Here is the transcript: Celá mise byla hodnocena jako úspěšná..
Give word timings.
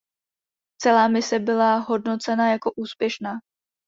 Celá 0.77 1.07
mise 1.07 1.39
byla 1.39 1.77
hodnocena 1.77 2.51
jako 2.51 2.71
úspěšná.. 2.75 3.31